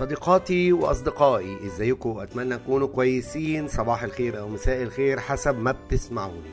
صديقاتي 0.00 0.72
وأصدقائي 0.72 1.66
إزيكم؟ 1.66 2.18
أتمنى 2.18 2.56
تكونوا 2.56 2.88
كويسين. 2.88 3.68
صباح 3.68 4.02
الخير 4.02 4.38
أو 4.38 4.48
مساء 4.48 4.82
الخير 4.82 5.20
حسب 5.20 5.58
ما 5.58 5.72
بتسمعوني. 5.72 6.50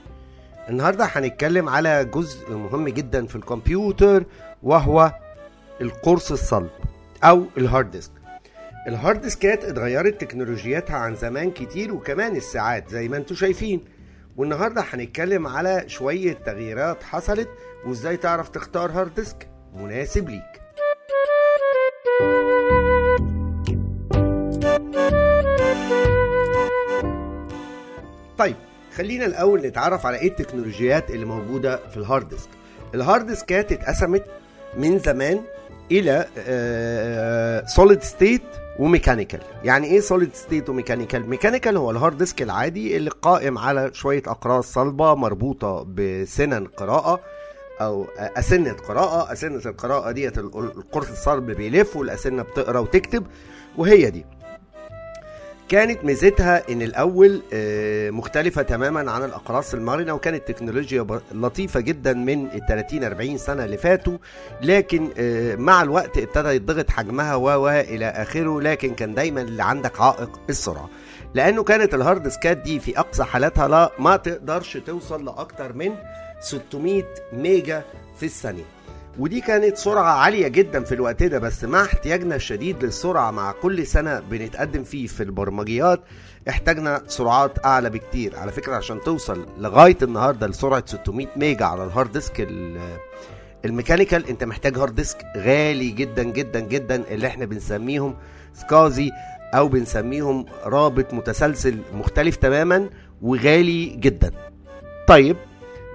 النهارده 0.69 1.05
هنتكلم 1.05 1.69
على 1.69 2.05
جزء 2.05 2.51
مهم 2.51 2.89
جدا 2.89 3.25
في 3.25 3.35
الكمبيوتر 3.35 4.25
وهو 4.63 5.11
القرص 5.81 6.31
الصلب 6.31 6.69
أو 7.23 7.45
ال 7.57 7.64
hard 7.64 7.91
disk. 7.91 8.11
ال 8.87 8.94
hard 8.94 9.21
disk 9.21 9.55
ات 9.55 9.63
اتغيرت 9.63 10.21
تكنولوجياتها 10.21 10.95
عن 10.95 11.15
زمان 11.15 11.51
كتير 11.51 11.93
وكمان 11.93 12.35
السعات 12.35 12.89
زي 12.89 13.07
ما 13.07 13.17
أنتم 13.17 13.35
شايفين. 13.35 13.85
والنهاردة 14.37 14.83
هنتكلم 14.89 15.47
على 15.47 15.83
شوية 15.87 16.33
تغييرات 16.33 17.03
حصلت 17.03 17.49
وإزاي 17.85 18.17
تعرف 18.17 18.49
تختار 18.49 18.91
hard 18.91 19.13
disk؟ 19.13 19.49
مناسب 19.75 20.29
ليك. 20.29 20.66
طيب 28.37 28.55
خلينا 28.95 29.25
الأول 29.25 29.61
نتعرف 29.61 30.05
على 30.05 30.17
إيه 30.17 30.27
التكنولوجيات 30.27 31.11
اللي 31.11 31.25
موجودة 31.25 31.79
في 31.89 31.97
ال 31.97 32.04
hard 32.04 32.29
disk. 32.29 32.49
ال 32.95 33.01
hard 33.01 33.25
disk 33.25 33.62
ات 33.62 33.71
اتقسمت 33.71 34.23
من 34.77 34.99
زمان 34.99 35.41
إلى 35.91 36.25
solid 37.67 38.03
state 38.03 38.41
و 38.79 38.84
mechanical. 38.84 39.39
يعني 39.63 39.87
إيه 39.87 39.99
solid 39.99 40.33
state 40.33 40.69
و 40.69 40.74
mechanical؟ 40.74 41.29
mechanical 41.29 41.77
هو 41.77 41.91
ال 41.91 41.97
hard 41.97 42.17
disk 42.17 42.41
العادي 42.41 42.97
اللي 42.97 43.09
قائم 43.09 43.57
على 43.57 43.89
شوية 43.93 44.23
أقراص 44.27 44.73
صلبة 44.73 45.15
مربوطة 45.15 45.85
بسنن 45.87 46.65
قراءة 46.65 47.19
أو 47.81 48.07
أسنة 48.17 48.73
قراءة. 48.73 49.33
أسنة 49.33 49.61
القراءة 49.65 50.11
ديت 50.11 50.37
القرص 50.37 51.09
الصلب 51.09 51.51
بيلف 51.51 51.95
والأسنة 51.97 52.43
بتقرأ 52.43 52.79
وتكتب 52.79 53.27
وهي 53.77 54.09
دي. 54.09 54.25
كانت 55.69 56.03
ميزتها 56.03 56.71
إن 56.71 56.81
الأول 56.81 57.41
مختلفة 58.11 58.61
تماما 58.61 59.11
عن 59.11 59.23
الأقراص 59.23 59.73
المرنه 59.73 60.13
وكانت 60.13 60.47
تكنولوجيا 60.47 61.07
لطيفة 61.31 61.79
جدا 61.79 62.13
من 62.13 62.45
ال 62.45 62.65
30 62.67 63.03
40 63.03 63.37
سنة 63.37 63.65
اللي 63.65 63.77
فاتوا. 63.77 64.17
لكن 64.61 65.09
مع 65.59 65.81
الوقت 65.81 66.17
ابتدى 66.17 66.49
يتضغط 66.49 66.89
حجمها 66.89 67.35
و 67.35 67.69
إلى 67.69 68.05
آخره. 68.05 68.61
لكن 68.61 68.95
كان 68.95 69.13
دايما 69.13 69.41
اللي 69.41 69.63
عندك 69.63 70.01
عائق 70.01 70.39
السرعة. 70.49 70.89
لأنه 71.33 71.63
كانت 71.63 71.93
ال 71.93 71.99
hard 71.99 72.23
disk 72.23 72.51
ات 72.51 72.57
دي 72.57 72.79
في 72.79 72.99
أقصى 72.99 73.23
حالاتها 73.23 73.67
لا 73.67 73.91
ما 73.99 74.15
تقدرش 74.17 74.77
توصل 74.77 75.25
لأكتر 75.25 75.73
من 75.73 75.91
600 76.39 77.03
ميجا 77.33 77.83
في 78.19 78.25
الثانية. 78.25 78.63
ودي 79.19 79.41
كانت 79.41 79.77
سرعة 79.77 80.11
عالية 80.11 80.47
جدا 80.47 80.83
في 80.83 80.95
الوقت 80.95 81.23
ده 81.23 81.39
بس 81.39 81.63
مع 81.63 81.81
احتياجنا 81.83 82.35
الشديد 82.35 82.83
للسرعة 82.83 83.31
مع 83.31 83.51
كل 83.51 83.87
سنة 83.87 84.19
بنتقدم 84.19 84.83
فيه 84.83 85.07
في 85.07 85.23
البرمجيات 85.23 86.01
احتاجنا 86.49 87.01
سرعات 87.07 87.65
أعلى 87.65 87.89
بكتير. 87.89 88.35
على 88.39 88.51
فكرة 88.51 88.75
عشان 88.75 89.01
توصل 89.01 89.45
لغاية 89.59 89.97
النهاردة 90.01 90.47
لسرعة 90.47 90.83
600 90.85 91.27
ميجا 91.35 91.65
على 91.65 91.83
ال 91.83 91.89
hard 91.89 92.11
disk 92.11 92.47
ال 93.65 93.71
mechanical 93.71 94.27
انت 94.29 94.43
محتاج 94.43 94.77
hard 94.77 94.95
disk 94.95 95.17
غالي 95.37 95.89
جدا 95.89 96.23
جدا 96.23 96.59
جدا 96.59 97.03
اللي 97.11 97.27
إحنا 97.27 97.45
بنسميهم 97.45 98.15
SCSI 98.53 99.11
أو 99.53 99.67
بنسميهم 99.67 100.45
رابط 100.63 101.13
متسلسل 101.13 101.77
مختلف 101.93 102.35
تماما 102.35 102.89
وغالي 103.21 103.85
جدا. 103.85 104.31
طيب 105.07 105.35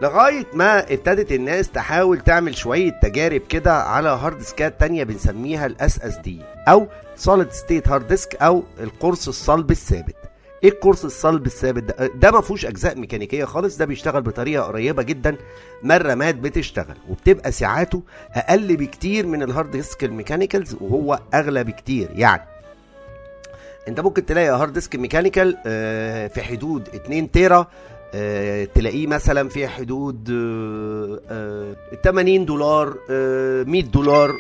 لغاية 0.02 0.46
ما 0.54 0.92
ابتدت 0.92 1.32
الناس 1.32 1.70
تحاول 1.70 2.20
تعمل 2.20 2.56
شوية 2.56 2.90
تجارب 3.02 3.40
كده 3.40 3.72
على 3.82 4.08
hard 4.08 4.38
disk 4.38 4.72
ات 4.72 4.80
تانية 4.80 5.04
بنسميها 5.04 5.66
ال 5.66 6.00
SSD 6.00 6.40
أو 6.68 6.86
solid 7.16 7.52
state 7.52 7.88
hard 7.88 8.08
disk 8.08 8.34
أو 8.42 8.62
القرص 8.80 9.28
الصلب 9.28 9.70
الثابت. 9.70 10.16
إيه 10.64 10.70
القرص 10.70 11.04
الصلب 11.04 11.46
الثابت 11.46 11.82
ده؟ 11.82 12.06
ده 12.14 12.30
ما 12.30 12.40
فيهوش 12.40 12.66
أجزاء 12.66 12.98
ميكانيكية 12.98 13.44
خالص 13.44 13.76
ده 13.76 13.84
بيشتغل 13.84 14.22
بطريقة 14.22 14.62
قريبة 14.64 15.02
جدا. 15.02 15.36
من 15.82 15.96
الرامات 15.96 16.34
بتشتغل 16.34 16.96
وبتبقى 17.08 17.52
سعاته 17.52 18.02
أقل 18.34 18.76
بكتير 18.76 19.26
من 19.26 19.42
ال 19.42 19.48
hard 19.48 19.70
disk 19.70 20.04
ال 20.04 20.10
mechanicals 20.10 20.76
وهو 20.80 21.18
أغلى 21.34 21.64
بكتير. 21.64 22.08
يعني 22.14 22.42
أنت 23.88 24.00
ممكن 24.00 24.26
تلاقي 24.26 24.48
hard 24.48 24.72
disk 24.72 24.96
mechanical 24.96 25.58
في 26.34 26.42
حدود 26.42 26.88
2 26.94 27.30
تيرا 27.30 27.66
تلاقيه 28.74 29.06
مثلا 29.06 29.48
في 29.48 29.68
حدود 29.68 30.30
أه 30.30 31.20
أه 31.30 31.74
80 32.04 32.44
دولار 32.44 32.98
100 33.64 33.82
دولار 33.82 34.34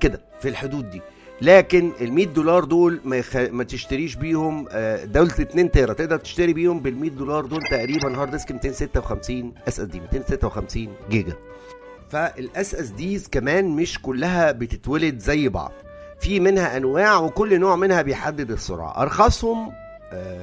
كده 0.00 0.20
في 0.40 0.48
الحدود 0.48 0.90
دي. 0.90 1.00
لكن 1.42 1.92
ال 2.00 2.12
100 2.12 2.26
دولار 2.26 2.64
دول 2.64 3.00
ما, 3.04 3.16
يخ... 3.16 3.36
ما 3.36 3.64
تشتريش 3.64 4.14
بيهم 4.16 4.68
دولة 5.04 5.32
2 5.40 5.70
تيرا 5.70 5.92
تقدر 5.92 6.16
تشتري 6.16 6.52
بيهم 6.52 6.80
بال 6.80 6.96
100 6.96 7.10
دولار 7.10 7.46
دول 7.46 7.60
تقريبا 7.70 8.16
hard 8.16 8.30
disk 8.30 8.52
256 8.52 9.52
SSD 9.68 10.00
256 10.00 10.88
جيجا. 11.10 11.32
فال 12.10 12.74
SSDs 12.74 13.28
كمان 13.28 13.68
مش 13.68 14.02
كلها 14.02 14.52
بتتولد 14.52 15.18
زي 15.18 15.48
بعض. 15.48 15.72
في 16.20 16.40
منها 16.40 16.76
أنواع 16.76 17.18
وكل 17.18 17.60
نوع 17.60 17.76
منها 17.76 18.02
بيحدد 18.02 18.50
السرعة. 18.50 19.02
أرخصهم 19.02 19.72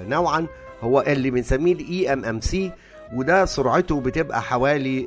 نوعا 0.07 0.47
هو 0.81 1.01
اللي 1.07 1.29
بنسميه 1.31 1.73
ال 1.73 2.13
eMMC 2.13 2.71
وده 3.13 3.45
سرعته 3.45 4.01
بتبقى 4.01 4.41
حوالي 4.41 4.99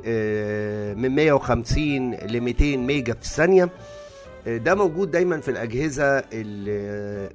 من 0.97 1.15
150 1.15 2.13
ل 2.13 2.41
200 2.41 2.77
ميجا 2.77 3.13
في 3.13 3.21
الثانية. 3.21 3.69
ده 4.47 4.75
موجود 4.75 5.11
دايما 5.11 5.39
في 5.39 5.51
الأجهزة 5.51 6.23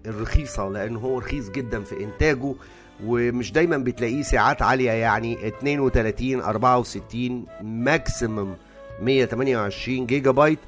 الرخيصة 0.07 0.69
لأنه 0.69 0.99
هو 0.99 1.19
رخيص 1.19 1.51
جدا 1.51 1.83
في 1.83 2.05
إنتاجه 2.05 2.55
ومش 3.07 3.53
دايما 3.53 3.77
بتلاقيه 3.79 4.23
سعات 4.23 4.63
عالية 4.63 4.91
يعني 4.91 5.49
32 5.49 6.41
64 6.41 7.45
maximum 7.63 8.55
128 9.03 10.07
جيجا 10.07 10.31
بايت 10.31 10.59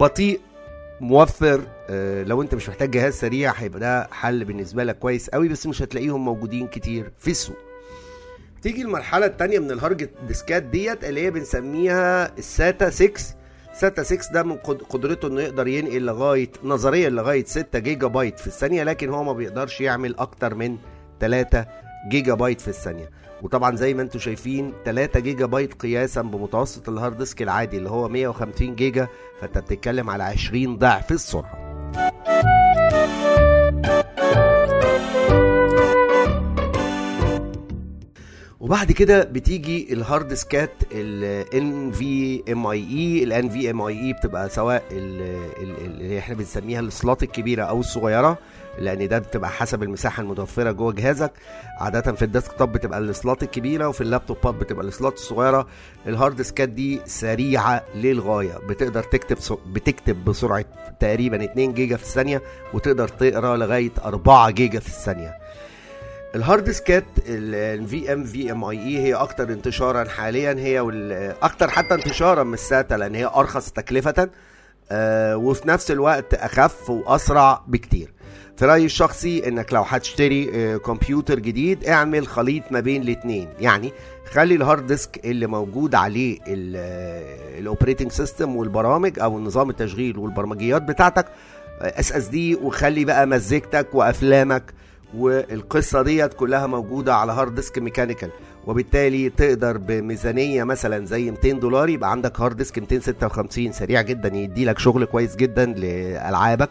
بطيء 0.00 0.40
موفر 1.02 1.60
لو 2.26 2.42
انت 2.42 2.54
مش 2.54 2.68
محتاج 2.68 2.90
جهاز 2.90 3.14
سريع 3.14 3.52
هيبقى 3.52 3.80
ده 3.80 4.08
حل 4.12 4.44
بالنسبة 4.44 4.84
لك 4.84 4.98
كويس 4.98 5.30
قوي 5.30 5.48
بس 5.48 5.66
مش 5.66 5.82
هتلاقيهم 5.82 6.24
موجودين 6.24 6.66
كتير 6.66 7.12
في 7.18 7.30
السوق. 7.30 7.56
تيجي 8.62 8.82
المرحلة 8.82 9.26
الثانية 9.26 9.58
من 9.58 9.70
ال 9.70 9.78
hard 9.78 10.10
disk 10.28 10.55
ات 10.55 10.62
ديت 10.62 11.04
اللي 11.04 11.20
هي 11.22 11.30
بنسميها 11.30 12.38
ال 12.38 12.48
SATA 12.48 12.90
6 12.90 13.12
SATA 13.74 14.02
6 14.02 14.32
ده 14.32 14.42
من 14.42 14.56
قدرته 14.88 15.28
إنه 15.28 15.40
يقدر 15.42 15.66
ينقل 15.68 16.02
لغاية 16.02 16.50
نظريا 16.64 17.10
لغاية 17.10 17.44
6 17.44 17.78
جيجا 17.78 18.06
بايت 18.06 18.38
في 18.40 18.46
الثانية 18.46 18.82
لكن 18.82 19.08
هو 19.08 19.24
ما 19.24 19.32
بيقدرش 19.32 19.80
يعمل 19.80 20.16
أكتر 20.18 20.54
من 20.54 20.76
3 21.20 21.66
جيجا 22.08 22.34
بايت 22.34 22.60
في 22.60 22.68
الثانية. 22.68 23.10
وطبعا 23.42 23.76
زي 23.76 23.94
ما 23.94 24.02
أنتم 24.02 24.18
شايفين 24.18 24.72
3 24.84 25.20
جيجا 25.20 25.46
بايت 25.46 25.74
قياسا 25.74 26.22
بمتوسط 26.22 26.88
ال 26.88 26.94
hard 26.94 27.18
disk 27.18 27.42
العادي 27.42 27.76
اللي 27.76 27.90
هو 27.90 28.08
150 28.08 28.74
جيجا 28.74 29.08
فأنت 29.40 29.58
بتتكلم 29.58 30.10
على 30.10 30.22
20 30.22 30.78
ضعف 30.78 31.12
السرعة. 31.12 31.71
وبعد 38.72 38.92
كده 38.92 39.24
بتيجي 39.24 39.92
ال 39.92 41.92
hard 41.92 42.17
disk 42.17 42.42
ات 42.52 42.55
ال 42.55 42.58
VMe 42.58 42.66
ال 42.66 42.78
NVMe 42.78 44.12
بتبقى 44.12 44.48
سواء 44.48 44.82
اللي 44.90 46.18
إحنا 46.18 46.34
بنسميها 46.34 46.80
ال 46.80 46.88
slot 46.88 47.22
الكبيرة 47.22 47.62
أو 47.64 47.80
الصغيرة 47.80 48.38
لأن 48.78 49.08
ده 49.08 49.18
بتبقى 49.18 49.50
حسب 49.50 49.82
المساحة 49.82 50.20
المتوفرة 50.22 50.70
جوه 50.70 50.92
جهازك. 50.92 51.32
عادة 51.80 52.12
في 52.12 52.22
ال 52.24 52.52
desktop 52.52 52.72
بتبقى 52.72 52.98
ال 52.98 53.07
slot 53.07 53.42
الكبيرة 53.42 53.88
وفي 53.88 54.00
اللابتوبات 54.00 54.54
بتبقى 54.54 54.86
ال 54.86 54.92
slot 54.92 55.14
الصغيرة. 55.14 55.66
ال 56.06 56.12
hard 56.12 56.36
disk 56.36 56.62
ات 56.62 56.68
دي 56.68 57.00
سريعة 57.06 57.84
للغاية 57.94 58.58
بتقدر 58.68 59.02
تكتب 59.02 59.36
بتكتب 59.66 60.24
بسرعة 60.24 60.64
تقريبا 61.00 61.44
2 61.44 61.74
جيجا 61.74 61.96
في 61.96 62.02
الثانية 62.02 62.42
وتقدر 62.74 63.08
تقرأ 63.08 63.56
لغاية 63.56 63.90
4 64.04 64.50
جيجا 64.50 64.80
في 64.80 64.88
الثانية. 64.88 65.34
ال 66.34 66.40
hard 66.40 66.64
disk 66.64 66.96
ات 66.96 67.04
ال 67.28 68.12
VM 68.12 68.24
VMe 68.24 68.98
هي 68.98 69.14
أكتر 69.14 69.52
انتشارا 69.52 70.04
حاليا 70.08 70.52
هي 70.52 70.80
أكتر 71.42 71.68
حتى 71.70 71.94
انتشارا 71.94 72.42
من 72.42 72.54
ال 72.54 72.62
SATA 72.62 72.94
لأن 72.94 73.14
هي 73.14 73.24
أرخص 73.26 73.70
تكلفة 73.70 74.30
آه 74.90 75.36
وفي 75.36 75.68
نفس 75.68 75.90
الوقت 75.90 76.34
أخف 76.34 76.90
وأسرع 76.90 77.62
بكتير. 77.68 78.12
في 78.56 78.64
رأيي 78.66 78.84
الشخصي 78.84 79.48
إنك 79.48 79.72
لو 79.72 79.82
هتشتري 79.82 80.50
آه 80.54 80.76
كمبيوتر 80.76 81.38
جديد 81.38 81.84
اعمل 81.84 82.26
خليط 82.26 82.62
ما 82.70 82.80
بين 82.80 83.02
الاثنين 83.02 83.48
يعني 83.60 83.92
خلي 84.32 84.54
ال 84.54 84.60
hard 84.60 84.86
disk 84.86 85.20
اللي 85.24 85.46
موجود 85.46 85.94
عليه 85.94 86.38
ال 87.58 87.63
operating 87.63 88.12
system 88.12 88.56
والبرامج 88.56 89.18
أو 89.20 89.38
النظام 89.38 89.70
التشغيل 89.70 90.18
والبرمجيات 90.18 90.82
بتاعتك 90.82 91.26
SSD 91.80 92.54
وخلي 92.54 93.04
بقى 93.04 93.26
مزيكتك 93.26 93.94
وأفلامك 93.94 94.62
والقصة 95.16 96.02
ديت 96.02 96.34
كلها 96.34 96.66
موجودة 96.66 97.14
على 97.14 97.32
hard 97.32 97.54
disk 97.54 97.78
mechanical 97.78 98.30
وبالتالي 98.66 99.30
تقدر 99.30 99.76
بميزانية 99.78 100.64
مثلا 100.64 101.06
زي 101.06 101.30
200 101.30 101.50
دولار 101.52 101.88
يبقى 101.88 102.10
عندك 102.10 102.40
hard 102.40 102.56
disk 102.56 102.78
256 102.78 103.72
سريع 103.72 104.00
جدا 104.02 104.34
يدي 104.36 104.64
لك 104.64 104.78
شغل 104.78 105.04
كويس 105.04 105.36
جدا 105.36 105.64
لألعابك 105.66 106.70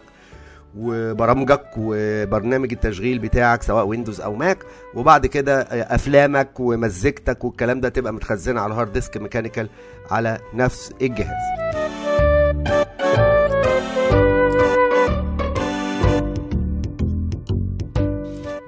وبرامجك 0.78 1.64
وبرنامج 1.76 2.72
التشغيل 2.72 3.18
بتاعك 3.18 3.62
سواء 3.62 3.86
Windows 3.86 4.20
أو 4.20 4.34
Mac 4.34 4.58
وبعد 4.94 5.26
كده 5.26 5.60
أفلامك 5.70 6.60
ومزيكتك 6.60 7.44
والكلام 7.44 7.80
ده 7.80 7.88
تبقى 7.88 8.12
متخزنة 8.12 8.60
على 8.60 8.74
hard 8.74 8.92
disk 8.92 9.16
mechanical 9.16 9.68
على 10.10 10.38
نفس 10.54 10.92
الجهاز. 11.02 11.81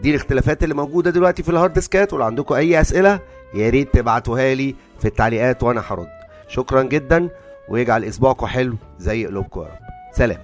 دي 0.05 0.11
الاختلافات 0.11 0.63
اللي 0.63 0.75
موجودة 0.75 1.11
دلوقتي 1.11 1.43
في 1.43 1.49
ال 1.49 1.54
hard 1.54 1.73
disk 1.73 2.05
ات 2.05 2.13
ولو 2.13 2.25
عندكم 2.25 2.55
أي 2.55 2.81
أسئلة 2.81 3.21
يا 3.55 3.71
ريت 3.71 3.95
تبعتوها 3.95 4.55
لي 4.55 4.75
في 4.99 5.05
التعليقات 5.05 5.63
وأنا 5.63 5.83
هرد. 5.87 6.09
شكرا 6.49 6.83
جدا 6.83 7.29
ويجعل 7.69 8.05
أسبوعكم 8.05 8.47
حلو 8.47 8.77
زي 8.99 9.27
قلوبكم 9.27 9.61
يا 9.61 9.67
رب. 9.67 9.79
سلام. 10.13 10.39